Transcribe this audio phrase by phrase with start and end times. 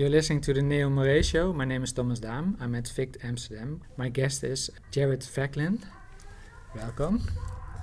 [0.00, 1.52] You're listening to the Neo Moray Show.
[1.52, 2.56] My name is Thomas Daam.
[2.58, 3.82] I'm at VICT Amsterdam.
[3.98, 5.82] My guest is Jared Ficklin.
[6.74, 7.20] Welcome.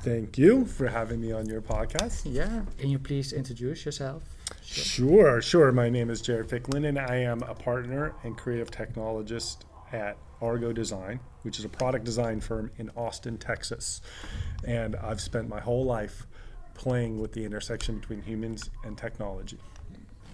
[0.01, 2.23] Thank you for having me on your podcast.
[2.25, 2.64] Yeah.
[2.79, 4.23] Can you please introduce yourself?
[4.64, 5.71] Sure, sure.
[5.71, 9.57] My name is Jared Ficklin, and I am a partner and creative technologist
[9.91, 14.02] at Argo Design, which is a product design firm in Austin, Texas.
[14.63, 16.25] And I've spent my whole life
[16.74, 19.60] playing with the intersection between humans and technology.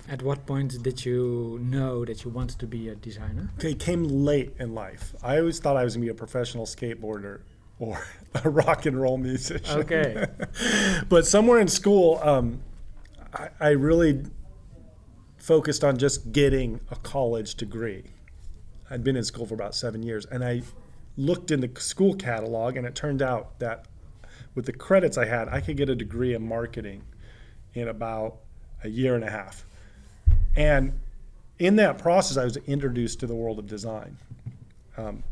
[0.10, 3.50] At what point did you know that you wanted to be a designer?
[3.60, 5.16] It came late in life.
[5.24, 7.42] I always thought I was going to be a professional skateboarder
[7.80, 8.06] or
[8.44, 9.80] a rock and roll musician.
[9.80, 10.26] Okay.
[11.10, 12.62] but somewhere in school, um,
[13.34, 14.24] I, I really
[15.38, 18.04] focused on just getting a college degree.
[18.90, 20.64] I'd been in school for about seven years, and I
[21.16, 23.88] looked in the school catalog, and it turned out that
[24.54, 27.04] with the credits I had, I could get a degree in marketing
[27.74, 28.40] in about
[28.84, 29.66] a year and a half.
[30.56, 31.00] And
[31.60, 34.18] in that process, I was introduced to the world of design.
[34.98, 35.24] Um,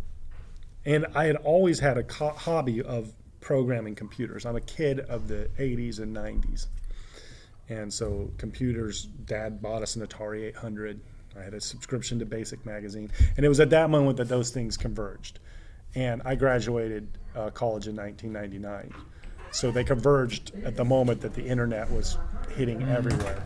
[0.86, 4.45] and I had always had a co- hobby of programming computers.
[4.45, 6.67] I'm a kid of the 80s and 90s.
[7.69, 10.99] And so, computers, dad bought us an Atari 800.
[11.39, 13.11] I had a subscription to Basic Magazine.
[13.38, 15.39] And it was at that moment that those things converged.
[15.95, 18.94] And I graduated uh, college in 1999.
[19.52, 22.17] So they converged at the moment that the internet was
[22.55, 23.44] hitting everywhere.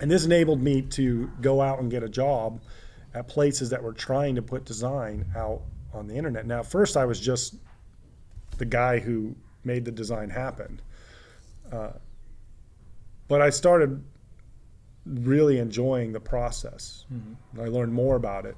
[0.00, 2.60] And this enabled me to go out and get a job
[3.14, 6.46] at places that were trying to put design out on the internet.
[6.46, 7.54] Now, at first, I was just
[8.58, 9.34] the guy who
[9.64, 10.80] made the design happen.
[11.70, 11.90] Uh,
[13.28, 14.02] but I started
[15.06, 17.06] really enjoying the process.
[17.12, 17.60] Mm-hmm.
[17.60, 18.56] I learned more about it.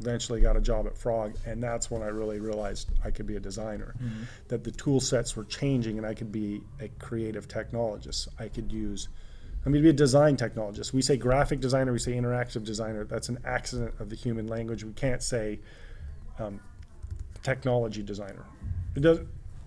[0.00, 3.34] Eventually, got a job at Frog, and that's when I really realized I could be
[3.34, 3.94] a designer.
[4.00, 4.22] Mm-hmm.
[4.46, 8.28] That the tool sets were changing, and I could be a creative technologist.
[8.38, 9.08] I could use
[9.64, 10.92] I mean, to be a design technologist.
[10.92, 13.04] We say graphic designer, we say interactive designer.
[13.04, 14.84] That's an accident of the human language.
[14.84, 15.58] We can't say
[16.38, 16.60] um,
[17.42, 18.44] technology designer.
[18.94, 19.20] It does.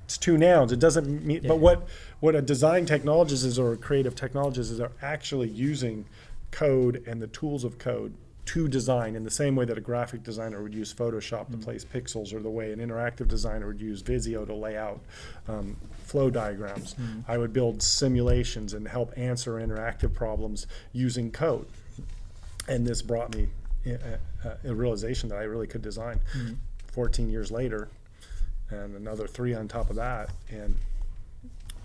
[0.05, 0.71] It's two nouns.
[0.71, 1.43] It doesn't mean.
[1.43, 1.49] Yeah.
[1.49, 1.87] But what
[2.19, 6.05] what a design technologist is or a creative technologist is are actually using
[6.51, 8.13] code and the tools of code
[8.45, 11.59] to design in the same way that a graphic designer would use Photoshop mm-hmm.
[11.59, 14.99] to place pixels, or the way an interactive designer would use Visio to lay out
[15.47, 16.95] um, flow diagrams.
[16.95, 17.31] Mm-hmm.
[17.31, 21.67] I would build simulations and help answer interactive problems using code.
[22.67, 23.47] And this brought me
[23.85, 26.19] a, a, a realization that I really could design.
[26.35, 26.53] Mm-hmm.
[26.91, 27.87] 14 years later,
[28.69, 30.75] and another three on top of that, and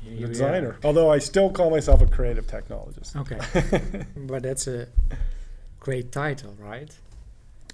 [0.08, 0.78] a designer.
[0.84, 3.16] Although I still call myself a creative technologist.
[3.16, 4.88] Okay, but that's a
[5.86, 6.92] great title, right?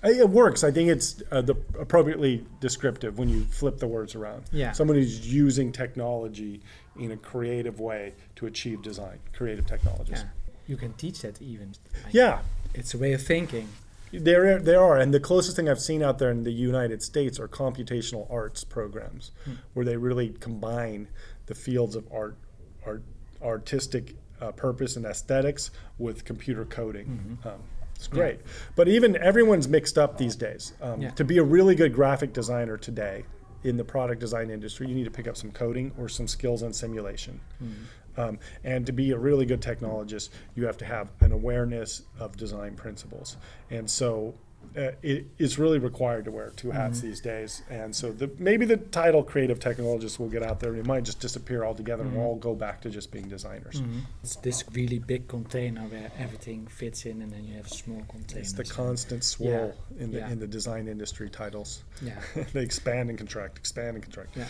[0.04, 0.64] It works.
[0.64, 4.42] I think it's uh, the appropriately descriptive when you flip the words around.
[4.52, 4.72] Yeah.
[4.72, 6.60] Someone who's using technology
[6.98, 9.18] in a creative way to achieve design.
[9.32, 10.24] Creative technologist.
[10.24, 10.66] Yeah.
[10.66, 11.74] You can teach that even.
[12.10, 12.40] yeah.
[12.74, 13.68] It's a way of thinking.
[14.12, 17.40] There, there are, and the closest thing I've seen out there in the United States
[17.40, 19.52] are computational arts programs, hmm.
[19.72, 21.08] where they really combine
[21.46, 22.36] the fields of art,
[22.84, 23.02] art,
[23.42, 27.06] artistic uh, purpose and aesthetics with computer coding.
[27.06, 27.48] Mm-hmm.
[27.48, 27.62] Um,
[28.02, 28.40] it's great.
[28.44, 28.52] Yeah.
[28.74, 30.72] But even everyone's mixed up these days.
[30.82, 31.10] Um, yeah.
[31.10, 33.24] To be a really good graphic designer today
[33.62, 36.64] in the product design industry, you need to pick up some coding or some skills
[36.64, 37.40] on simulation.
[37.62, 38.20] Mm-hmm.
[38.20, 42.36] Um, and to be a really good technologist, you have to have an awareness of
[42.36, 43.36] design principles.
[43.70, 44.34] And so
[44.76, 47.08] uh, it is really required to wear two hats mm-hmm.
[47.08, 47.62] these days.
[47.70, 51.04] And so the, maybe the title creative technologist will get out there and it might
[51.04, 52.14] just disappear altogether mm-hmm.
[52.14, 53.80] and we'll all go back to just being designers.
[53.80, 54.00] Mm-hmm.
[54.22, 58.48] It's this really big container where everything fits in and then you have small containers.
[58.48, 60.02] It's the constant swirl yeah.
[60.02, 60.30] in the yeah.
[60.30, 61.84] in the design industry titles.
[62.00, 62.20] Yeah.
[62.52, 64.36] they expand and contract, expand and contract.
[64.36, 64.46] Yeah.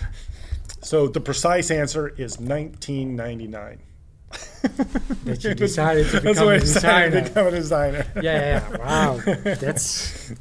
[0.82, 3.80] So the precise answer is 1999
[5.25, 7.22] that you decided to become a designer.
[7.22, 8.06] become a designer.
[8.16, 8.78] yeah, yeah, yeah.
[8.78, 10.34] Wow, that's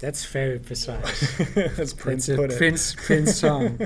[0.00, 1.36] that's very precise.
[1.54, 3.78] That's Prince that's a Prince Prince song.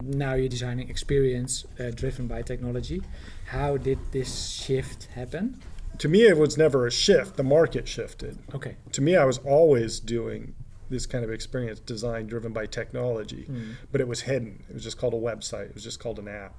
[0.00, 3.02] now you're designing experience uh, driven by technology.
[3.46, 5.60] How did this shift happen?
[5.98, 7.36] To me, it was never a shift.
[7.36, 8.38] The market shifted.
[8.54, 8.76] Okay.
[8.92, 10.54] To me, I was always doing
[10.88, 13.74] this kind of experience design driven by technology, mm.
[13.92, 14.62] but it was hidden.
[14.68, 15.66] It was just called a website.
[15.66, 16.54] It was just called an app.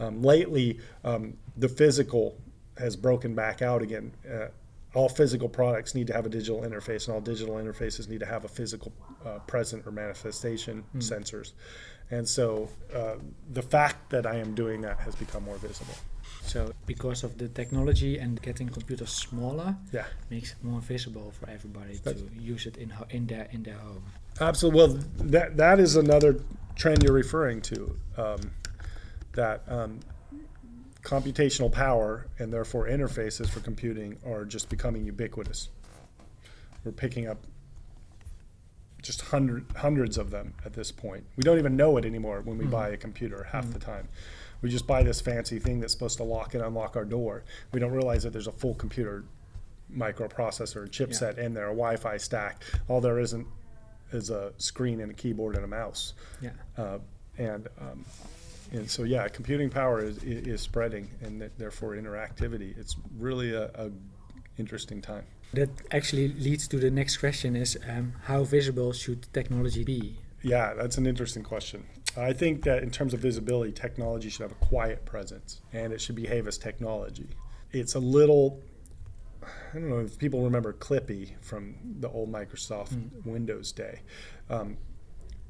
[0.00, 2.36] Um, lately, um, the physical
[2.78, 4.12] has broken back out again.
[4.30, 4.46] Uh,
[4.94, 8.26] all physical products need to have a digital interface, and all digital interfaces need to
[8.26, 8.92] have a physical
[9.24, 11.00] uh, present or manifestation mm.
[11.00, 11.52] sensors.
[12.10, 13.14] And so uh,
[13.50, 15.94] the fact that I am doing that has become more visible.
[16.42, 20.04] So because of the technology and getting computers smaller, yeah.
[20.28, 23.62] makes it more visible for everybody That's to use it in ho- in their in
[23.62, 24.04] their home.
[24.40, 24.78] Absolutely.
[24.78, 26.40] Well, that that is another
[26.74, 27.96] trend you're referring to.
[28.16, 28.40] Um,
[29.34, 30.00] that um,
[31.02, 35.68] computational power and therefore interfaces for computing are just becoming ubiquitous.
[36.84, 37.38] we're picking up
[39.02, 41.24] just hundred, hundreds of them at this point.
[41.36, 44.08] We don't even know it anymore when we buy a computer half the time.
[44.62, 47.42] We just buy this fancy thing that's supposed to lock and unlock our door.
[47.72, 49.24] We don't realize that there's a full computer
[49.92, 52.62] microprocessor, chipset in there, a Wi-Fi stack.
[52.88, 53.46] All there isn't
[54.12, 56.14] is a screen and a keyboard and a mouse.
[56.40, 56.50] Yeah.
[56.76, 56.98] Uh,
[57.38, 58.04] and um,
[58.72, 62.76] and so yeah, computing power is, is, spreading, and therefore interactivity.
[62.78, 63.90] It's really a, a
[64.58, 65.24] interesting time.
[65.52, 70.16] That actually leads to the next question: Is um, how visible should technology be?
[70.42, 71.84] Yeah, that's an interesting question.
[72.16, 76.00] I think that in terms of visibility, technology should have a quiet presence, and it
[76.00, 77.28] should behave as technology.
[77.72, 78.60] It's a little
[79.42, 84.00] I don't know if people remember Clippy from the old Microsoft Windows day.
[84.50, 84.76] Um,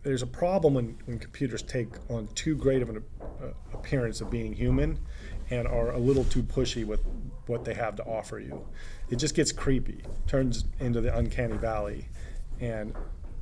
[0.02, 4.30] there's a problem when, when computers take on too great of an uh, appearance of
[4.30, 4.98] being human
[5.50, 7.00] and are a little too pushy with
[7.46, 8.66] what they have to offer you.
[9.10, 12.08] It just gets creepy, turns into the uncanny valley.
[12.60, 12.94] And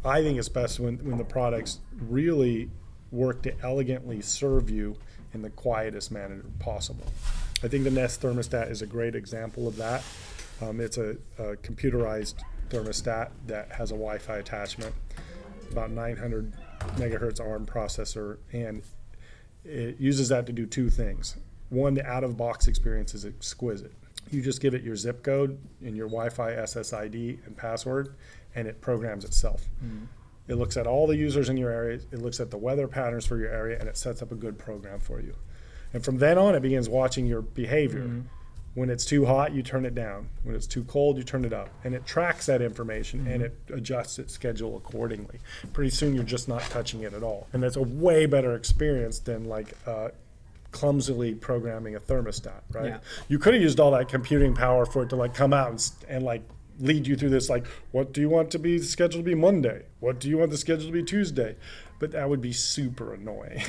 [0.04, 2.70] I think it's best when, when the products really
[3.10, 4.96] work to elegantly serve you
[5.32, 7.04] in the quietest manner possible.
[7.62, 10.02] I think the Nest thermostat is a great example of that.
[10.62, 14.94] Um, it's a, a computerized thermostat that has a Wi-Fi attachment,
[15.70, 16.52] about 900
[16.96, 18.82] megahertz ARM processor, and
[19.64, 21.36] it uses that to do two things.
[21.68, 23.92] One, the out-of-box experience is exquisite.
[24.30, 28.14] You just give it your zip code and your Wi-Fi SSID and password,
[28.54, 29.68] and it programs itself.
[29.84, 30.04] Mm-hmm.
[30.48, 32.00] It looks at all the users in your area.
[32.10, 34.58] It looks at the weather patterns for your area, and it sets up a good
[34.58, 35.36] program for you.
[35.92, 38.04] And from then on, it begins watching your behavior.
[38.04, 38.20] Mm-hmm.
[38.74, 40.28] When it's too hot, you turn it down.
[40.44, 41.68] When it's too cold, you turn it up.
[41.82, 45.40] And it tracks that information and it adjusts its schedule accordingly.
[45.72, 47.48] Pretty soon, you're just not touching it at all.
[47.52, 50.10] And that's a way better experience than like uh,
[50.70, 52.86] clumsily programming a thermostat, right?
[52.86, 52.98] Yeah.
[53.28, 55.90] You could have used all that computing power for it to like come out and,
[56.08, 56.42] and like
[56.78, 59.82] lead you through this like what do you want to be scheduled to be monday
[60.00, 61.54] what do you want the schedule to be tuesday
[61.98, 63.60] but that would be super annoying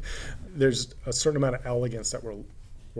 [0.54, 2.36] there's a certain amount of elegance that we're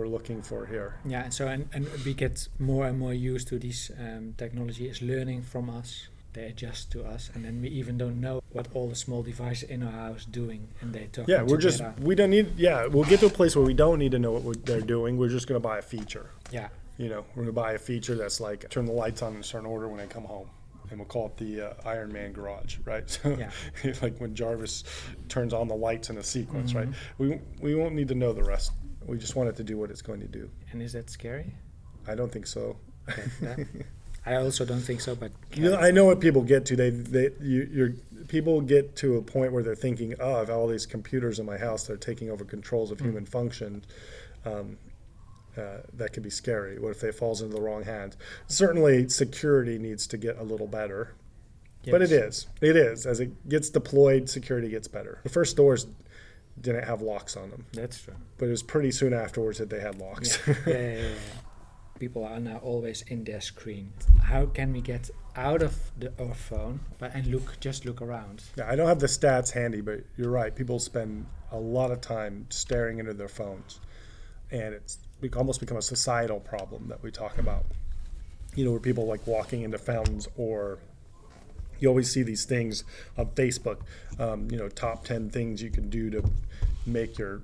[0.00, 3.48] we're looking for here Yeah, and so and, and we get more and more used
[3.48, 6.08] to this um, technology is learning from us.
[6.32, 9.68] They adjust to us, and then we even don't know what all the small devices
[9.68, 11.26] in our house doing, and they talk.
[11.28, 13.98] yeah we're just we don't need yeah we'll get to a place where we don't
[13.98, 16.68] need to know what we're- they're doing we're just going to buy a feature yeah,
[16.98, 19.40] you know we're going to buy a feature that's like turn the lights on in
[19.40, 20.48] a certain order when i come home
[20.90, 23.08] and we'll call it the uh, Iron Man garage, right?
[23.22, 23.50] So, Yeah.
[24.02, 24.82] like when Jarvis
[25.28, 26.90] turns on the lights in a sequence, right?
[26.90, 27.22] Mm-hmm.
[27.22, 28.72] We we won't need to know the rest.
[29.06, 30.50] We just want it to do what it's going to do.
[30.72, 31.54] and is that scary?
[32.06, 32.76] I don't think so.
[33.08, 33.66] Okay.
[34.26, 36.76] I also don't think so, but You know, I know what people get to.
[36.76, 37.92] They they you you're
[38.28, 41.56] people get to a point where they're thinking, oh, I've all these computers in my
[41.56, 43.84] house that are taking over controls of human function.
[44.44, 44.76] Um,
[45.56, 46.78] uh, that could be scary.
[46.78, 48.16] What if it falls into the wrong hands?
[48.46, 51.14] Certainly, security needs to get a little better.
[51.84, 52.20] But it yes.
[52.22, 52.46] is.
[52.60, 53.06] It is.
[53.06, 55.20] As it gets deployed, security gets better.
[55.22, 55.86] The first doors
[56.60, 58.14] didn't have locks on them, That's true.
[58.38, 60.38] but it was pretty soon afterwards that they had locks.
[60.46, 60.54] Yeah.
[60.66, 61.08] yeah, yeah, yeah.
[61.98, 63.92] People are now always in their screen.
[64.22, 68.42] How can we get out of the, our phone but and look just look around?
[68.56, 70.54] Yeah, I don't have the stats handy, but you're right.
[70.54, 73.80] People spend a lot of time staring into their phones,
[74.50, 74.98] and it's
[75.36, 77.66] almost become a societal problem that we talk about.
[78.54, 80.78] You know, where people like walking into fountains, or
[81.80, 82.84] you always see these things
[83.18, 83.78] on Facebook.
[84.18, 86.30] Um, you know, top ten things you can do to
[86.86, 87.40] make your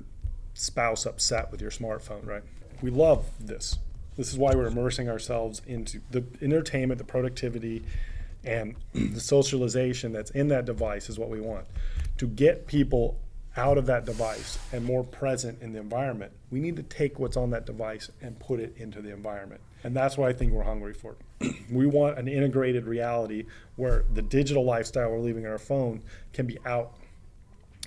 [0.54, 2.26] spouse upset with your smartphone.
[2.26, 2.42] Right?
[2.82, 3.78] We love this.
[4.16, 7.82] This is why we're immersing ourselves into the entertainment, the productivity,
[8.44, 11.66] and the socialization that's in that device is what we want.
[12.18, 13.18] To get people
[13.56, 17.36] out of that device and more present in the environment, we need to take what's
[17.36, 19.60] on that device and put it into the environment.
[19.84, 21.16] And that's what I think we're hungry for.
[21.70, 23.44] we want an integrated reality
[23.76, 26.02] where the digital lifestyle we're leaving on our phone
[26.32, 26.92] can be out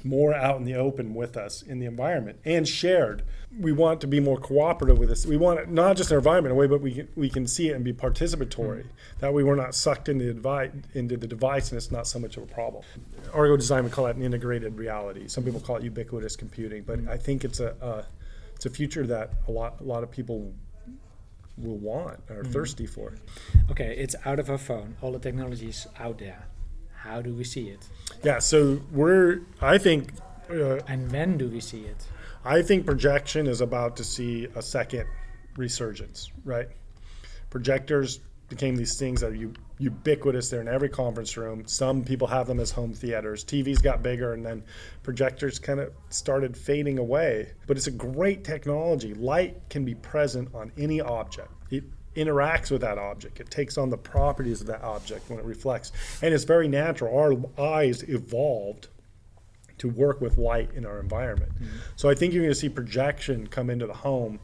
[0.03, 3.23] more out in the open with us in the environment and shared.
[3.59, 5.25] We want to be more cooperative with this.
[5.25, 7.47] We want it not just an environment in a way, but we can, we can
[7.47, 8.85] see it and be participatory.
[9.19, 12.19] That way, we're not sucked into the, device, into the device and it's not so
[12.19, 12.83] much of a problem.
[13.33, 15.27] Argo Design would call that an integrated reality.
[15.27, 18.05] Some people call it ubiquitous computing, but I think it's a, a
[18.55, 20.53] it's a future that a lot a lot of people
[21.61, 23.13] will want or are thirsty for.
[23.71, 24.95] Okay, it's out of our phone.
[25.01, 26.47] All the technology is out there.
[26.93, 27.79] How do we see it?
[28.23, 30.13] Yeah, so we're I think
[30.49, 31.97] uh, And when do we see it?
[32.43, 35.05] I think projection is about to see a second
[35.57, 36.67] resurgence, right?
[37.49, 40.49] Projectors became these things that are u- ubiquitous.
[40.49, 41.63] They're in every conference room.
[41.65, 43.43] Some people have them as home theaters.
[43.43, 44.63] TVs got bigger, and then
[45.01, 47.53] projectors kind of started fading away.
[47.65, 49.13] But it's a great technology.
[49.13, 51.49] Light can be present on any object.
[51.71, 53.39] It interacts with that object.
[53.39, 55.93] It takes on the properties of that object when it reflects.
[56.21, 57.17] And it's very natural.
[57.17, 58.89] Our eyes evolved
[59.77, 61.53] to work with light in our environment.
[61.55, 61.77] Mm-hmm.
[61.95, 64.41] So I think you're going to see projection come into the home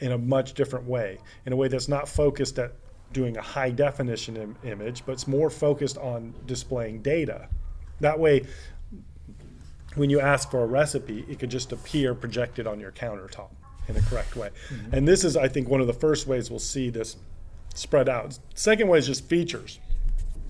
[0.00, 2.72] in a much different way, in a way that's not focused at
[3.12, 7.48] doing a high definition Im- image, but it's more focused on displaying data.
[8.00, 8.46] That way,
[9.94, 13.48] when you ask for a recipe, it could just appear projected on your countertop
[13.88, 14.50] in a correct way.
[14.68, 14.94] Mm-hmm.
[14.94, 17.16] And this is, I think, one of the first ways we'll see this
[17.74, 18.38] spread out.
[18.54, 19.80] Second way is just features.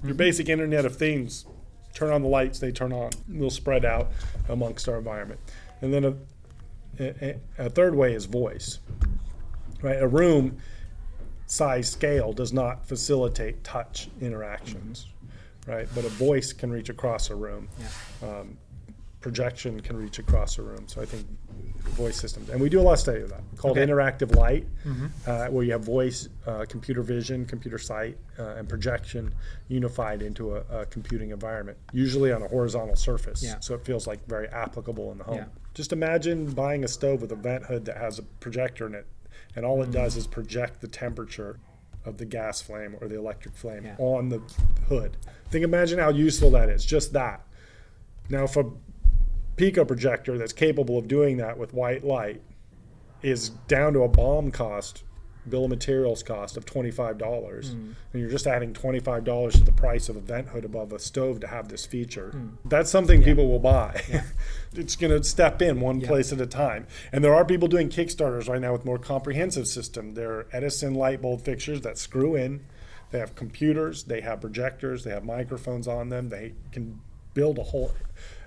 [0.03, 0.17] Your mm-hmm.
[0.17, 1.47] basic Internet of Things,
[1.95, 3.11] turn on the lights, they turn on.
[3.29, 4.11] They'll spread out
[4.49, 5.41] amongst our environment.
[5.81, 6.15] And then a,
[6.99, 8.81] a, a third way is voice.
[9.83, 10.57] Right, a room
[11.47, 15.07] size scale does not facilitate touch interactions,
[15.67, 15.89] right?
[15.95, 17.69] But a voice can reach across a room
[18.21, 18.45] Yeah.
[19.21, 20.87] projection can reach across a room.
[20.87, 21.27] So I think
[21.97, 23.85] voice systems, and we do a lot of study of that called Okay.
[23.91, 24.67] interactive light,
[25.27, 29.35] uh, where you have voice, uh, computer vision, computer sight, uh, and projection
[29.69, 33.43] unified into a, a computing environment, usually on a horizontal surface.
[33.43, 33.59] Yeah.
[33.61, 35.37] So it feels like very applicable in the home.
[35.39, 35.45] Yeah.
[35.75, 39.07] Just imagine buying a stove with a vent hood that has a projector in it,
[39.57, 41.59] and all it does is project the temperature
[42.05, 43.97] of the gas flame or the electric flame Yeah.
[43.99, 44.41] on the
[44.89, 45.17] hood.
[45.51, 46.85] Think, imagine how useful that is.
[46.85, 47.45] Just that.
[48.29, 48.65] Now, if a
[49.57, 52.43] Pico projector that's capable of doing that with white light
[53.23, 55.03] is down to a bomb cost,
[55.49, 57.93] bill of materials cost of $25, Hmm.
[58.13, 61.41] and you're just adding $25 to the price of a vent hood above a stove
[61.41, 62.49] to have this feature, Hmm.
[62.65, 64.03] that's something people will buy.
[64.75, 66.09] it's going to step in one Yeah.
[66.09, 66.87] place at a time.
[67.13, 70.15] And there are people doing Kickstarters right now with more comprehensive system.
[70.15, 72.61] they're Edison light bulb fixtures that screw in.
[73.13, 76.29] They have computers, they have projectors, they have microphones on them.
[76.29, 77.01] They can
[77.35, 77.93] build a whole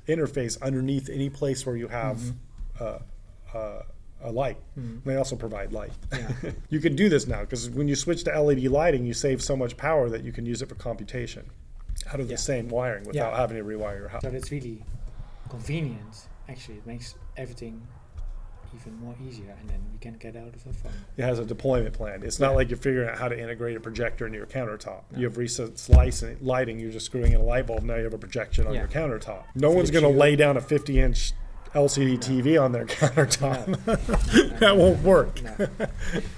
[0.08, 2.84] interface underneath any place where you have Mm-hmm.
[2.84, 3.82] uh, uh,
[4.22, 4.58] a light.
[4.78, 5.08] Mm-hmm.
[5.10, 5.92] They also provide light.
[6.12, 6.32] Yeah.
[6.70, 9.56] you can do this now because when you switch to LED lighting, you save so
[9.56, 11.50] much power that you can use it for computation
[12.14, 13.38] out of the same wiring without Yeah.
[13.38, 14.22] having to rewire your house.
[14.22, 14.84] So that's really
[15.50, 16.28] convenient.
[16.48, 17.82] Actually, it makes everything
[18.76, 20.92] even more easier, and then you can get out of the phone.
[21.18, 22.22] It has a deployment plan.
[22.24, 25.02] It's not like you're figuring out how to integrate a projector into your countertop.
[25.12, 25.18] No.
[25.20, 27.84] You have recent slicing, lighting, you're just screwing in a light bulb.
[27.84, 28.82] Now you have a projection on Yeah.
[28.82, 29.46] your countertop.
[29.56, 31.34] No one's going to lay down a 50 inch
[31.74, 33.66] LCD TV on their countertop.
[34.60, 35.42] that won't work.
[35.44, 35.68] No,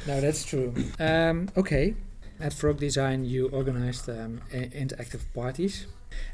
[0.08, 0.74] no that's true.
[1.00, 1.96] Um, okay,
[2.40, 5.88] at Frog Design, you organized um, interactive parties.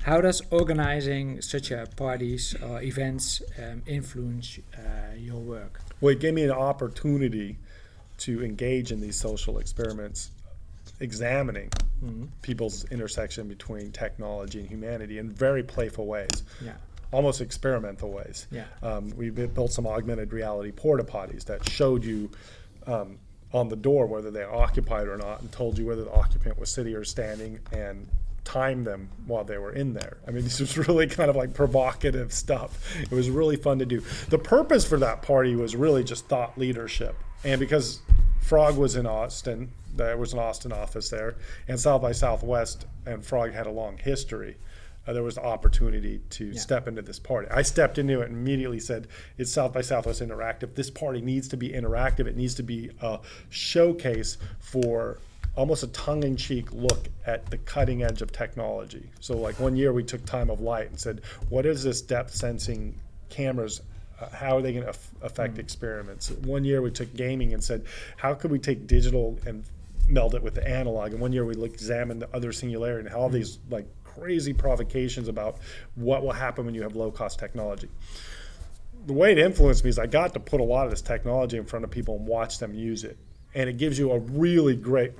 [0.03, 5.79] How does organizing such a parties or events um, influence uh, your work?
[6.01, 7.57] Well, it gave me an opportunity
[8.19, 10.31] to engage in these social experiments,
[10.99, 11.69] examining
[12.03, 12.27] Mhm.
[12.43, 16.73] people's intersection between technology and humanity in very playful ways, Yeah,
[17.11, 18.47] almost experimental ways.
[18.51, 22.29] yeah, Um, we built some augmented reality porta potties that showed you
[22.85, 23.19] um,
[23.53, 26.69] on the door whether they're occupied or not and told you whether the occupant was
[26.69, 28.07] sitting or standing and
[28.43, 30.17] timed them while they were in there.
[30.27, 32.95] I mean, this was really kind of like provocative stuff.
[33.01, 34.01] It was really fun to do.
[34.29, 37.15] The purpose for that party was really just thought leadership.
[37.43, 38.01] And because
[38.41, 41.35] Frog was in Austin, there was an Austin office there,
[41.67, 44.57] and South by Southwest and Frog had a long history
[45.07, 46.59] uh, there was the opportunity to Yeah.
[46.59, 47.47] step into this party.
[47.49, 50.75] I stepped into it and immediately said, "It's South by Southwest interactive.
[50.75, 52.27] This party needs to be interactive.
[52.27, 55.17] It needs to be a showcase for."
[55.55, 59.09] Almost a tongue-in-cheek look at the cutting edge of technology.
[59.19, 62.35] So, like one year, we took time of flight and said, "What is this depth
[62.35, 62.93] sensing
[63.29, 63.81] cameras
[64.19, 66.31] uh, how are they going to af- affect experiments?
[66.31, 67.83] One year we took gaming and said,
[68.17, 69.63] how could we take digital and
[70.09, 71.11] meld it with the analog?
[71.11, 73.85] And one year we looked, examined the other singularity and all these like
[74.19, 75.57] crazy provocations about
[75.95, 77.89] what will happen when you have low cost technology.
[79.05, 81.57] The way it influenced me is I got to put a lot of this technology
[81.57, 83.17] in front of people and watch them use it.
[83.53, 85.13] And it gives you a really great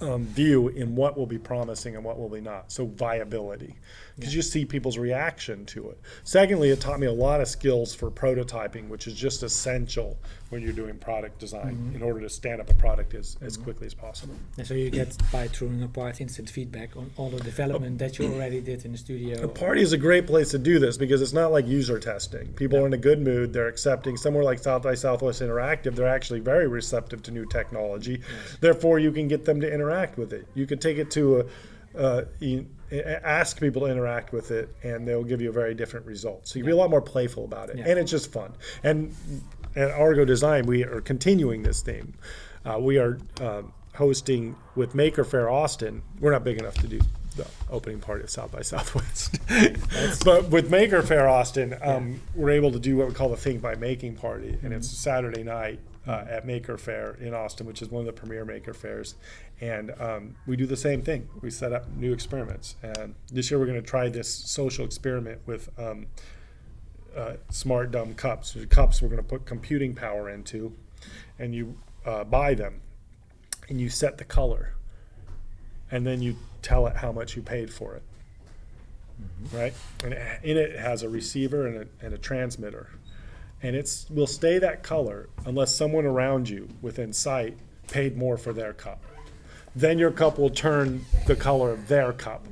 [0.00, 2.72] um, view in what will be promising and what will be not.
[2.72, 3.74] So viability,
[4.16, 5.98] because you see people's reaction to it.
[6.24, 10.16] Secondly, it taught me a lot of skills for prototyping, which is just essential
[10.48, 13.86] when you're doing product design in order to stand up a product as, as quickly
[13.86, 14.34] as possible.
[14.56, 18.32] and so you get by throwing apart instant feedback on all the development that you
[18.32, 19.42] already did in the studio.
[19.42, 22.46] A party is a great place to do this because it's not like user testing.
[22.54, 23.52] People are in a good mood.
[23.52, 24.16] They're accepting.
[24.16, 28.20] Somewhere like South by Southwest Interactive, they're actually very receptive to new technology.
[28.60, 30.46] Therefore, you can get them to interact with it.
[30.54, 34.74] You can take it to a, uh, you, a- ask people to interact with it,
[34.82, 36.46] and they'll give you a very different result.
[36.48, 37.88] So you can be a lot more playful about it, Yeah.
[37.88, 38.52] and it's just fun.
[38.82, 39.14] And
[39.74, 42.14] at Argo Design, we are continuing this theme.
[42.64, 46.02] Uh, we are um, hosting with Maker Faire Austin.
[46.20, 47.00] We're not big enough to do
[47.36, 49.38] the opening party of South by Southwest,
[50.24, 53.60] but with Maker Faire Austin, um, we're able to do what we call the Think
[53.60, 55.78] by Making party, and it's a Saturday night.
[56.06, 59.16] Uh, at Maker Faire in Austin, which is one of the premier Maker Faires.
[59.60, 61.28] And um, we do the same thing.
[61.42, 62.76] We set up new experiments.
[62.80, 66.06] And this year we're going to try this social experiment with um,
[67.16, 68.52] uh, smart dumb cups.
[68.52, 70.76] The cups we're going to put computing power into,
[71.40, 72.82] and you uh, buy them,
[73.68, 74.74] and you set the color,
[75.90, 78.02] and then you tell it how much you paid for it.
[79.52, 82.90] Right, and it- in it has a receiver and a, and a transmitter,
[83.66, 87.58] and it's will stay that color unless someone around you within sight
[87.88, 89.02] paid more for their cup.
[89.74, 92.46] Then your cup will turn the color of their cup.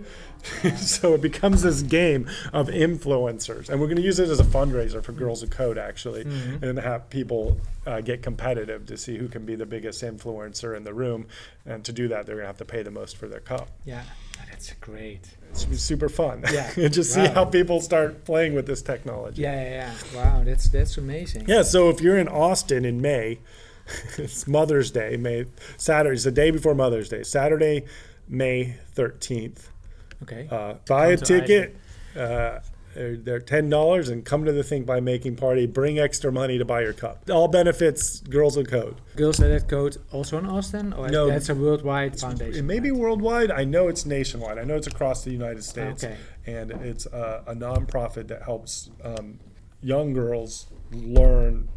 [0.76, 4.44] so it becomes this game of influencers, and we're going to use it as a
[4.44, 9.28] fundraiser for Girls Who Code, actually, and have people uh, get competitive to see who
[9.28, 11.26] can be the biggest influencer in the room.
[11.66, 13.68] And to do that, they're going to have to pay the most for their cup.
[13.84, 14.02] Yeah,
[14.50, 15.20] that's great.
[15.50, 16.44] It's super fun.
[16.52, 16.70] Yeah.
[16.76, 19.42] and just see how people start playing with this technology.
[19.42, 20.16] Yeah, yeah, yeah.
[20.16, 21.44] Wow, that's that's amazing.
[21.46, 23.38] Yeah, so if you're in Austin in May,
[24.18, 25.46] it's Mother's Day, May
[25.76, 27.84] Saturday, it's the day before Mother's Day, Saturday,
[28.28, 29.68] May 13th.
[30.24, 30.48] Okay.
[30.50, 31.76] Uh, buy a ticket.
[32.16, 32.60] Uh,
[32.94, 35.66] they're, they're ten dollars, and come to the Think by Making party.
[35.66, 37.28] Bring extra money to buy your cup.
[37.28, 39.00] All benefits Girls Who Code.
[39.16, 41.26] Girls at that code also in Austin, or No.
[41.26, 42.54] that's a worldwide foundation.
[42.56, 43.50] It may be worldwide.
[43.50, 44.58] I know it's nationwide.
[44.58, 46.16] I know it's across the United States, Okay.
[46.46, 49.40] and it's a, a nonprofit that helps um,
[49.82, 51.68] young girls learn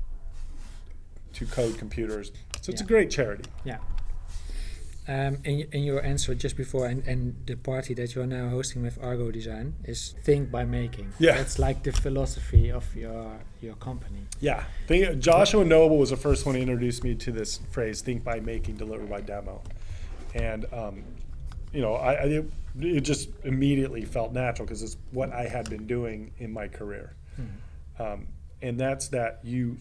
[1.34, 2.32] to code computers.
[2.62, 3.46] So it's a great charity.
[3.64, 3.78] Yeah.
[5.10, 8.50] Um, in, in your answer just before, and, and the party that you are now
[8.50, 11.14] hosting with Argo Design is think by making.
[11.18, 11.38] Yeah.
[11.38, 14.20] That's like the philosophy of your your company.
[14.42, 18.26] Yeah, think, Joshua Noble was the first one to introduce me to this phrase: "Think
[18.26, 19.62] by making, deliver by demo,"
[20.36, 21.04] and um,
[21.72, 25.70] you know, I, I it, it just immediately felt natural because it's what I had
[25.70, 27.16] been doing in my career,
[27.98, 28.28] um,
[28.62, 29.78] and that's that you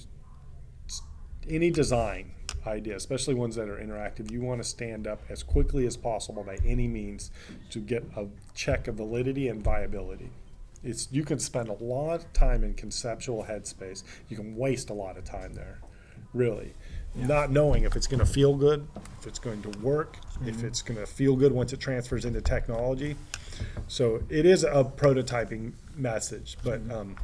[1.49, 2.33] any design
[2.66, 6.43] idea, especially ones that are interactive, you want to stand up as quickly as possible
[6.43, 7.30] by any means
[7.71, 10.30] to get a check of validity and viability.
[10.84, 14.02] It's you can spend a lot of time in conceptual headspace.
[14.28, 15.78] You can waste a lot of time there,
[16.32, 16.75] really,
[17.14, 18.86] not knowing if it's going to feel good,
[19.19, 22.40] if it's going to work, if it's going to feel good once it transfers into
[22.40, 23.17] technology.
[23.88, 27.17] So it is a prototyping message, but um,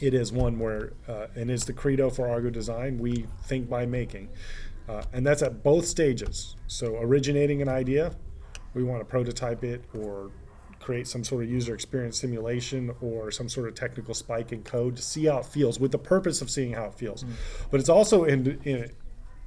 [0.00, 2.98] it is one where, uh, and is the credo for Argo Design.
[2.98, 4.28] We think by making,
[4.88, 6.56] uh, and that's at both stages.
[6.66, 8.12] So originating an idea,
[8.74, 10.30] we want to prototype it or
[10.80, 14.94] create some sort of user experience simulation or some sort of technical spike in code
[14.96, 17.24] to see how it feels, with the purpose of seeing how it feels.
[17.70, 18.90] But it's also in in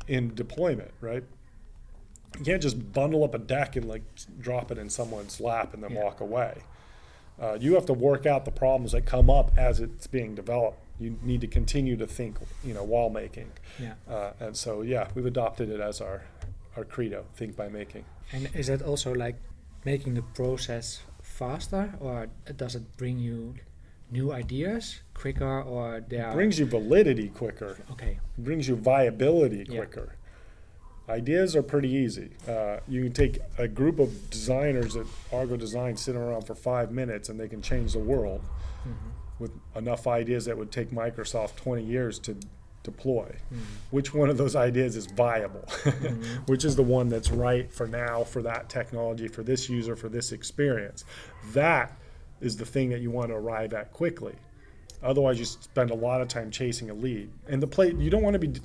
[0.07, 1.23] in deployment, right?
[2.37, 4.01] You can't just bundle up a deck and like
[4.39, 6.03] drop it in someone's lap and then Yeah.
[6.03, 6.57] walk away.
[7.41, 10.79] Uh, you have to work out the problems that come up as it's being developed.
[10.99, 13.51] You need to continue to think, you know, while making.
[13.79, 13.93] Yeah.
[14.09, 16.23] Uh, and so, yeah, we've adopted it as our,
[16.75, 18.03] our credo, think by making.
[18.33, 19.35] And is that also like
[19.85, 23.55] making the process faster, or does it bring you
[24.11, 28.19] new ideas quicker, or they are brings you validity quicker, okay?
[28.37, 29.77] brings you viability Yeah.
[29.77, 30.15] quicker.
[31.09, 32.29] Ideas are pretty easy.
[32.47, 36.91] Uh, you can take a group of designers at Argo Design sitting around for five
[36.91, 38.41] minutes and they can change the world
[38.81, 39.09] mm-hmm.
[39.39, 42.37] with enough ideas that would take Microsoft 20 years to
[42.83, 43.25] deploy.
[43.25, 43.63] Mm-hmm.
[43.89, 45.65] Which one of those ideas is viable?
[45.67, 46.23] Mm-hmm.
[46.45, 50.09] Which is the one that's right for now, for that technology, for this user, for
[50.09, 51.05] this experience?
[51.53, 51.97] That
[52.39, 54.35] is the thing that you want to arrive at quickly.
[55.01, 57.29] Otherwise, you spend a lot of time chasing a lead.
[57.47, 58.59] And the play, you don't want to be.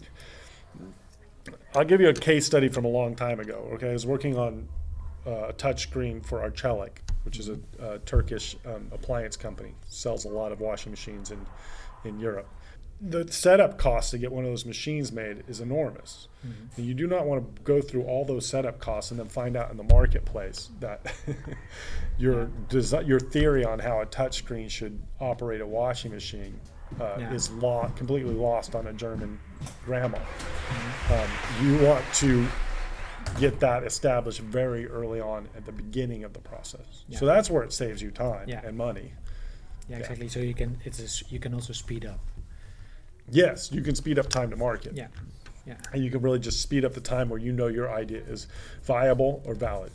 [1.75, 3.69] I'll give you a case study from a long time ago.
[3.75, 4.69] Okay, I was working on
[5.27, 10.29] uh, a touchscreen for Arçelik, which is a, a Turkish um, appliance company, sells a
[10.29, 11.45] lot of washing machines in
[12.05, 12.47] in Europe.
[13.01, 16.29] The setup cost to get one of those machines made is enormous.
[16.77, 19.57] And you do not want to go through all those setup costs and then find
[19.57, 21.13] out in the marketplace that
[22.19, 26.61] your desi- your theory on how a touchscreen should operate a washing machine
[27.01, 27.33] uh, Yeah.
[27.33, 29.39] is lo- completely lost on a German
[29.85, 30.19] grandma.
[31.11, 31.29] Um,
[31.63, 32.47] you want to
[33.39, 37.05] get that established very early on at the beginning of the process.
[37.13, 38.61] So that's where it saves you time Yeah.
[38.65, 39.13] and money.
[39.89, 40.29] Yeah, exactly.
[40.29, 42.21] So you can it's a you can also speed up.
[43.31, 44.93] Yes, you can speed up time to market.
[44.95, 45.09] Yeah,
[45.67, 48.21] yeah, And you can really just speed up the time where you know your idea
[48.29, 48.47] is
[48.83, 49.93] viable or valid.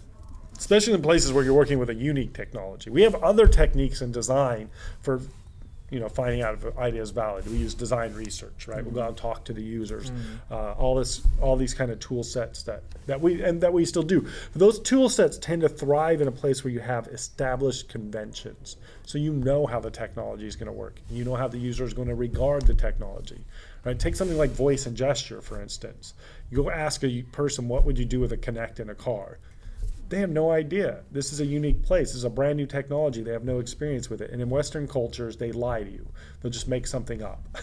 [0.58, 2.90] Especially in places where you're working with a unique technology.
[2.90, 4.70] We have other techniques in design
[5.02, 5.22] for
[5.92, 7.50] you know finding out if an idea is valid.
[7.50, 8.84] We use design research, right?
[8.84, 10.12] We'll go out and talk to the users.
[10.52, 13.86] Uh, all this, all these kind of tool sets that that we and that we
[13.86, 14.22] still do.
[14.22, 18.78] But those tool sets tend to thrive in a place where you have established conventions,
[19.06, 21.00] so you know how the technology is going to work.
[21.10, 23.44] You know how the user is going to regard the technology.
[23.86, 23.98] Right?
[23.98, 26.14] Take something like voice and gesture, for instance.
[26.52, 29.40] You go ask a person, "What would you do with a Kinect in a car?"
[30.10, 31.02] They have no idea.
[31.12, 32.10] This is a unique place.
[32.10, 33.22] This is a brand new technology.
[33.22, 34.32] They have no experience with it.
[34.32, 36.08] And in Western cultures, they lie to you.
[36.42, 37.42] They'll just make something up.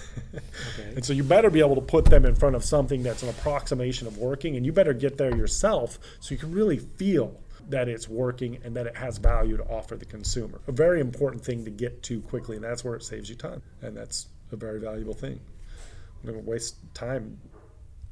[0.79, 0.93] Okay.
[0.95, 3.29] and so you better be able to put them in front of something that's an
[3.31, 7.89] approximation of working, and you better get there yourself so you can really feel that
[7.89, 10.61] it's working and that it has value to offer the consumer.
[10.69, 13.63] A very important thing to get to quickly, and that's where it saves you time.
[13.81, 15.41] And that's a very valuable thing.
[16.23, 17.39] I'm going to waste time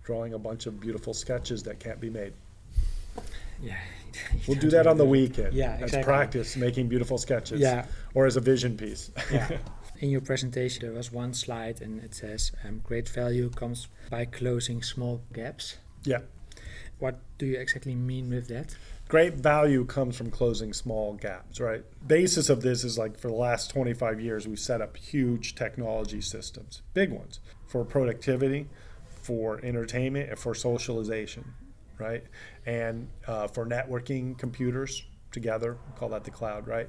[0.02, 2.32] drawing a bunch of beautiful sketches that can't be made.
[3.62, 3.76] Yeah.
[4.48, 5.54] We'll do that on the weekend.
[5.54, 6.04] Yeah, That's exactly.
[6.04, 7.60] practice making beautiful sketches.
[7.60, 7.86] Yeah.
[8.14, 9.10] Or as a vision piece.
[9.32, 9.58] yeah.
[9.98, 14.24] In your presentation, there was one slide, and it says, um, "Great value comes by
[14.24, 16.20] closing small gaps." yeah.
[16.98, 18.76] What do you exactly mean with that?
[19.08, 21.84] Great value comes from closing small gaps, right?
[22.06, 26.20] Basis of this is like for the last 25 years, we've set up huge technology
[26.20, 28.68] systems, big ones, for productivity,
[29.06, 31.44] for entertainment, and for socialization,
[31.98, 32.24] right?
[32.66, 36.88] And uh, for networking computers together, we call that the cloud, right?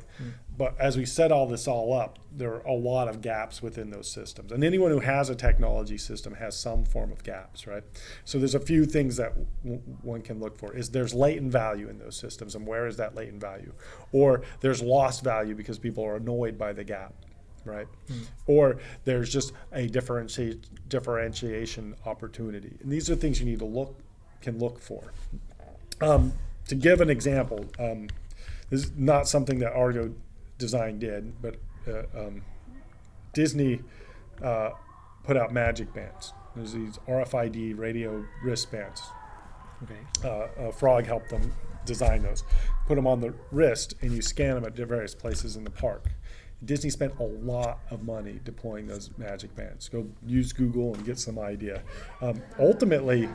[0.56, 3.90] But as we set all this all up, there are a lot of gaps within
[3.90, 4.52] those systems.
[4.52, 7.84] And anyone who has a technology system has some form of gaps, right?
[8.24, 10.76] So there's a few things that w- one can look for.
[10.76, 13.74] Is there's latent value in those systems, and where is that latent value?
[14.12, 17.16] Or there's lost value because people are annoyed by the gap,
[17.66, 17.88] right?
[18.46, 22.78] Or there's just a differentiate differentiation opportunity.
[22.84, 24.00] And these are things you need to look
[24.46, 25.12] can look for.
[26.02, 26.34] Um,
[26.68, 28.08] to give an example, um,
[28.70, 30.14] this is not something that Argo
[30.58, 31.56] Design did, but
[31.88, 32.42] uh, um,
[33.34, 33.82] Disney
[34.42, 34.70] uh,
[35.24, 36.34] put out magic bands.
[36.56, 39.02] There's these RFID radio wristbands.
[39.84, 40.00] Okay.
[40.24, 41.52] Uh, uh, Frog helped them
[41.86, 42.44] design those.
[42.88, 46.06] Put them on the wrist, and you scan them at various places in the park.
[46.64, 49.90] Disney spent a lot of money deploying those magic bands.
[49.90, 51.84] Go use Google and get some idea.
[52.22, 53.30] Um, ultimately,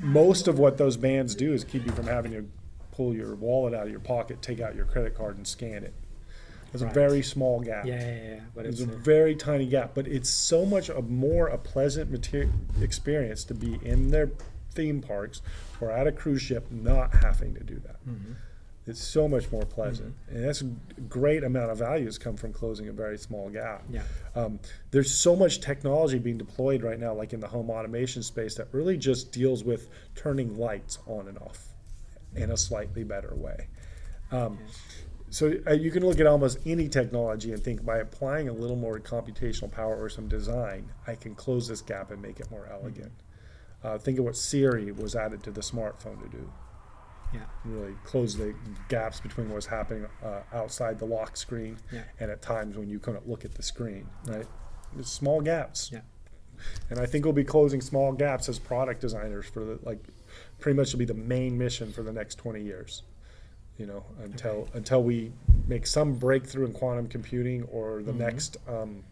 [0.00, 2.48] most of what those bands do is keep you from having to
[2.92, 5.94] pull your wallet out of your pocket, take out your credit card, and scan it.
[6.74, 6.90] It's Right.
[6.90, 7.86] a very small gap.
[7.86, 8.40] Yeah, yeah, yeah.
[8.54, 12.10] But It's it's a very tiny gap, but it's so much a more a pleasant
[12.10, 14.30] material experience to be in their
[14.72, 15.40] theme parks
[15.80, 17.96] or at a cruise ship, not having to do that.
[18.06, 18.34] mhm.
[18.88, 20.64] It's so much more pleasant, and that's a
[21.08, 23.84] great amount of value has come from closing a very small gap.
[23.90, 24.02] yeah.
[24.34, 24.58] Um,
[24.90, 28.68] there's so much technology being deployed right now, like in the home automation space, that
[28.72, 31.68] really just deals with turning lights on and off
[32.34, 33.68] in a slightly better way.
[34.30, 34.58] Um,
[35.30, 38.76] so uh, you can look at almost any technology and think by applying a little
[38.76, 42.66] more computational power or some design, I can close this gap and make it more
[42.70, 43.12] elegant.
[43.84, 46.50] Uh, think of what Siri was added to the smartphone to do.
[47.32, 47.40] Yeah.
[47.64, 48.54] Really close the
[48.88, 52.02] gaps between what's happening uh, outside the lock screen Yeah.
[52.20, 54.46] and at times when you couldn't look at the screen, right?
[54.94, 55.90] There's small gaps.
[55.92, 56.00] Yeah.
[56.90, 60.00] And I think we'll be closing small gaps as product designers for the like
[60.58, 63.02] pretty much will be the main mission for the next 20 years.
[63.76, 65.32] You know, until until we
[65.68, 68.16] make some breakthrough in quantum computing or the Mhm.
[68.16, 69.04] next um,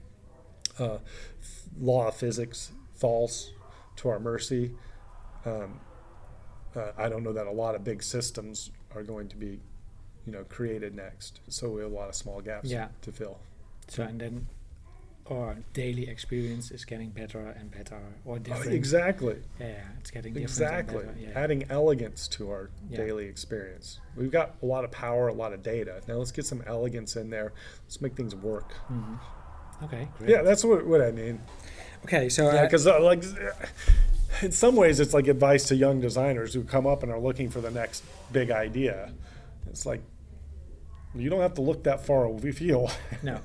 [0.78, 0.98] uh,
[1.78, 3.52] law of physics falls
[3.96, 4.74] to our mercy.
[5.44, 5.78] Um,
[6.76, 9.60] uh, I don't know that a lot of big systems are going to be,
[10.26, 11.40] you know, created next.
[11.48, 12.88] So we have a lot of small gaps Yeah.
[13.02, 13.38] to fill.
[13.88, 14.46] So and then
[15.30, 18.72] our daily experience is getting better and better, or Oh, different.
[18.72, 19.36] exactly.
[19.58, 20.50] Yeah, it's getting different.
[20.50, 21.04] Exactly.
[21.18, 21.30] Yeah.
[21.34, 22.98] Adding elegance to our Yeah.
[22.98, 23.98] daily experience.
[24.16, 26.00] We've got a lot of power, a lot of data.
[26.06, 27.52] Now let's get some elegance in there.
[27.84, 28.72] Let's make things work.
[28.88, 29.18] Mhm.
[29.82, 30.08] Okay.
[30.18, 30.30] Great.
[30.30, 31.40] Yeah, that's what, what I mean.
[32.04, 32.28] Okay.
[32.28, 33.24] So Yeah, uh, because uh, like
[34.42, 37.50] in some ways it's like advice to young designers who come up and are looking
[37.50, 39.12] for the next big idea.
[39.68, 40.02] It's like
[41.14, 42.96] you don't have to look that far afield.
[43.22, 43.40] no,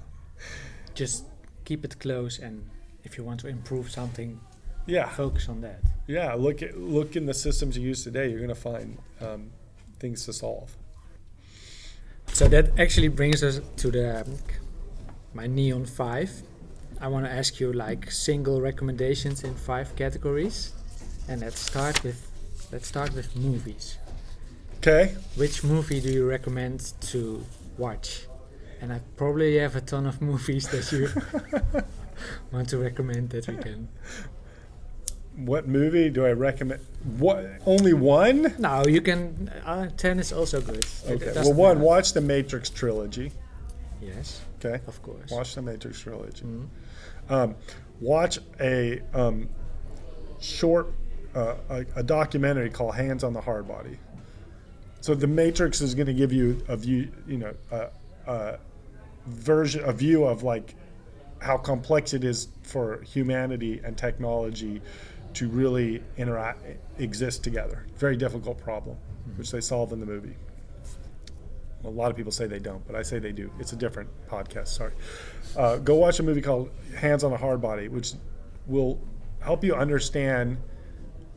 [0.93, 1.25] just
[1.65, 2.69] keep it close, and
[3.03, 4.39] if you want to improve something,
[4.85, 5.81] yeah, focus on that.
[6.07, 6.33] yeah.
[6.33, 8.29] Look at look in the systems you use today.
[8.29, 9.51] You're going to find um,
[9.99, 10.75] things to solve.
[12.27, 14.25] So that actually brings us to the
[15.33, 16.31] my neon five.
[16.99, 20.73] I want to ask you like single recommendations in five categories,
[21.31, 22.19] and let's start with
[22.71, 23.97] let's start with movies.
[24.77, 25.15] Okay.
[25.35, 27.45] Which movie do you recommend to
[27.77, 28.25] watch?
[28.81, 31.07] And I probably have a ton of movies that you
[32.51, 33.87] want to recommend that we can.
[35.37, 36.81] What movie do I recommend?
[37.17, 38.53] What only one?
[38.59, 39.49] No, you can.
[39.65, 40.85] Uh, ten is also good.
[41.07, 41.31] Okay.
[41.35, 41.77] Well, one.
[41.77, 41.85] matter.
[41.87, 43.31] Watch the Matrix trilogy.
[44.01, 45.29] Yes, Okay, of course.
[45.31, 46.43] watch the Matrix trilogy.
[46.43, 46.67] Mhm.
[47.29, 47.55] Um,
[48.01, 49.47] watch a um,
[50.39, 50.87] short
[51.35, 53.97] uh, a, a documentary called Hands on the Hard Body.
[55.01, 57.87] So the Matrix is going to give you a view, you know, a,
[58.27, 58.59] a
[59.25, 60.75] version, a view of like
[61.39, 64.81] how complex it is for humanity and technology
[65.33, 66.61] to really interact,
[66.99, 67.85] exist together.
[67.97, 68.97] Very difficult problem,
[69.37, 70.35] which they solve in the movie.
[71.83, 73.49] A lot of people say they don't, but I say they do.
[73.59, 74.67] It's a different podcast.
[74.67, 74.91] Sorry.
[75.57, 78.13] Uh, go watch a movie called Hands on a Hard Body, which
[78.67, 78.99] will
[79.39, 80.57] help you understand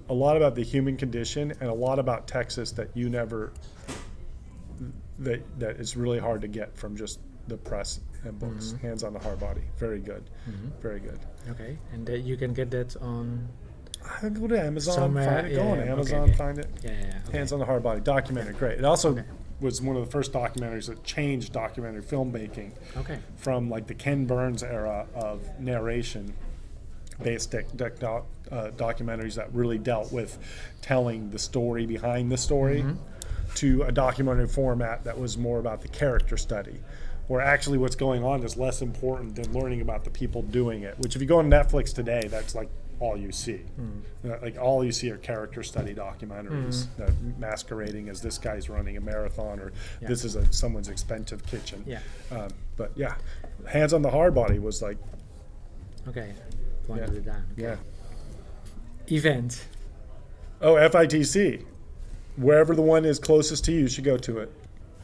[0.08, 3.52] a lot about the human condition and a lot about Texas that you never
[5.18, 8.68] that that is really hard to get from just the press and books.
[8.68, 8.86] Mm-hmm.
[8.86, 10.68] Hands on the Hard Body, very good, mm-hmm.
[10.80, 11.18] very good.
[11.50, 13.48] Okay, and that you can get that on.
[14.22, 15.54] I go to Amazon, Somewhere, find it.
[15.56, 16.32] Go yeah, on Amazon, okay.
[16.34, 16.68] find it.
[16.82, 17.38] Yeah, yeah, okay.
[17.38, 18.78] Hands on the Hard Body documentary, great.
[18.78, 19.24] It also Okay.
[19.60, 23.18] was one of the first documentaries that changed documentary filmmaking Okay.
[23.36, 26.34] from like the Ken Burns era of narration
[27.22, 30.38] based doc- doc- doc- uh, documentaries that really dealt with
[30.82, 33.54] telling the story behind the story Mm-hmm.
[33.56, 36.80] to a documentary format that was more about the character study
[37.28, 40.98] where actually what's going on is less important than learning about the people doing it
[40.98, 42.68] which if you go on netflix today that's like
[43.00, 44.00] all you see Hmm.
[44.30, 48.96] Uh, like all you see are character study documentaries that masquerading as this guy's running
[48.96, 50.08] a marathon or Yeah.
[50.08, 52.00] this is a someone's expensive kitchen Yeah.
[52.30, 53.14] um, but yeah,
[53.66, 54.96] hands on the hard body was like,
[56.08, 56.32] Okay.
[56.88, 57.04] Yeah.
[57.04, 57.44] it down.
[57.52, 57.62] Okay.
[57.62, 57.76] yeah.
[59.10, 59.66] Event.
[60.60, 61.64] Oh, FITC,
[62.36, 64.52] wherever the one is closest to you, you should go to it.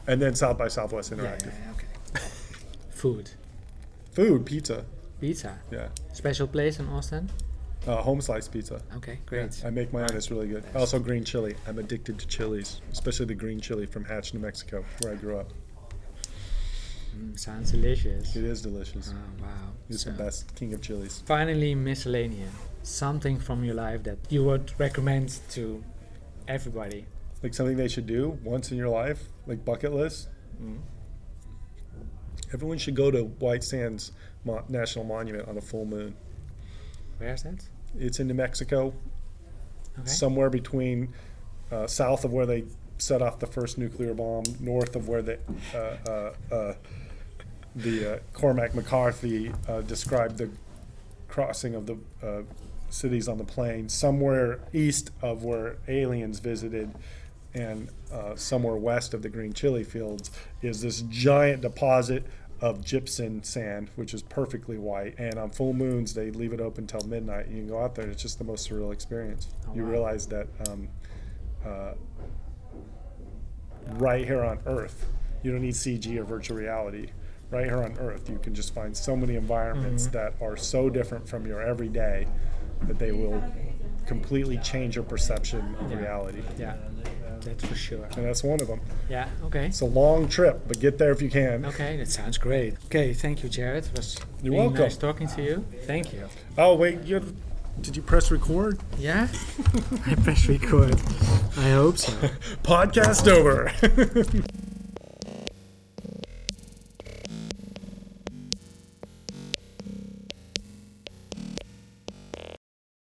[0.07, 1.47] And then South by Southwest Interactive.
[1.47, 2.25] yeah, yeah, okay.
[2.89, 3.29] Food.
[4.11, 4.85] Food, pizza,
[5.19, 5.59] Pizza.
[5.71, 5.89] yeah.
[6.13, 7.29] Special place in Austin.
[7.87, 8.81] Uh, home slice pizza.
[8.97, 9.61] Okay, Yeah, great.
[9.65, 10.15] I make my own.
[10.15, 10.63] It's really good.
[10.75, 11.55] Also, green chili.
[11.67, 15.37] I'm addicted to chilies, especially the green chili from Hatch, New Mexico, where I grew
[15.37, 15.49] up.
[17.21, 18.35] Mm, sounds delicious.
[18.35, 19.13] It is delicious.
[19.15, 19.47] Oh, wow.
[19.89, 21.23] It's the best king of chilies.
[21.25, 22.51] Finally, miscellaneous.
[22.83, 25.83] Something from your life that you would recommend to
[26.47, 27.05] everybody.
[27.43, 30.29] Like something they should do once in your life, like bucket list.
[30.61, 30.79] Mm.
[32.53, 34.11] Everyone should go to White Sands
[34.45, 36.15] Mo- National Monument on a full moon.
[37.17, 37.63] Where's that?
[37.99, 38.93] It's in New Mexico,
[39.99, 40.07] Okay.
[40.07, 41.13] somewhere between
[41.71, 42.63] uh, south of where they
[42.97, 45.37] set off the first nuclear bomb, north of where the
[45.75, 46.73] uh, uh, uh,
[47.75, 50.49] the uh, Cormac McCarthy uh, described the
[51.27, 52.41] crossing of the uh,
[52.89, 56.93] cities on the plain, somewhere east of where aliens visited,
[57.53, 60.31] and uh, somewhere west of the green chili fields
[60.61, 62.25] is this giant deposit
[62.59, 65.15] of gypsum sand, which is perfectly white.
[65.17, 67.47] And on full moons, they leave it open till midnight.
[67.47, 69.49] You can go out there; it's just the most surreal experience.
[69.67, 69.89] Oh, you wow.
[69.89, 70.87] realize that um,
[71.65, 71.93] uh,
[73.93, 75.07] right here on Earth,
[75.41, 77.09] you don't need CG or virtual reality.
[77.51, 80.11] Right here on Earth, you can just find so many environments Mhm.
[80.13, 82.25] that are so different from your everyday
[82.87, 83.43] that they will
[84.05, 85.97] completely change your perception of Yeah.
[85.99, 86.41] reality.
[86.57, 86.75] Yeah,
[87.43, 88.05] that's for sure.
[88.15, 88.79] And that's one of them.
[89.09, 89.65] Yeah, okay.
[89.67, 91.65] It's a long trip, but get there if you can.
[91.65, 92.75] Okay, that sounds great.
[92.85, 93.85] Okay, thank you, Jared.
[93.85, 94.83] It was You're really welcome.
[94.83, 95.65] nice talking to you.
[95.85, 96.29] Thank you.
[96.57, 97.21] Oh wait, you
[97.81, 98.79] did you press record?
[98.97, 99.27] Yeah?
[100.05, 100.95] I press record.
[101.57, 102.11] I hope so.
[102.63, 103.71] Podcast over.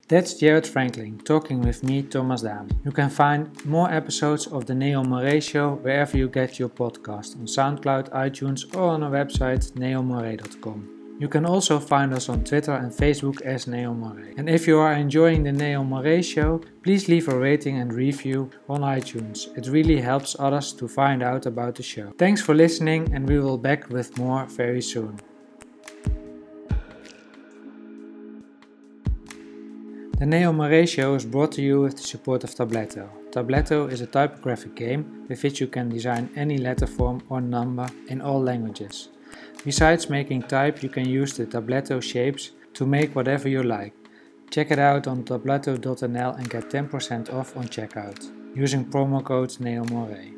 [0.09, 2.69] That's Jared Ficklin talking with me, Thomas Daan.
[2.85, 7.35] You can find more episodes of The Neo Moray Show wherever you get your podcast
[7.35, 10.93] on SoundCloud, iTunes, or on our website neomoray.com.
[11.19, 14.33] You can also find us on Twitter and Facebook as Neo Moray.
[14.37, 18.49] And if you are enjoying The Neo Moray Show, please leave a rating and review
[18.69, 19.57] on iTunes.
[19.57, 22.13] It really helps others to find out about the show.
[22.17, 25.19] Thanks for listening, and we will back with more very soon.
[30.19, 33.07] The Neo Moray is brought to you with the support of Tabletto.
[33.31, 37.87] Tabletto is a typographic game with which you can design any letter form or number
[38.07, 39.09] in all languages.
[39.63, 43.93] Besides making type, you can use the Tabletto shapes to make whatever you like.
[44.49, 50.36] Check it out on tabletto.nl and get 10% off on checkout using promo code NeoMoray.